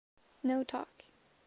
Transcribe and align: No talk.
No 0.41 0.63
talk. 0.63 1.03